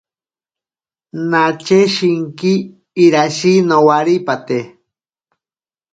[1.31, 2.53] Nache shinki
[3.05, 4.59] irashi nowaripate.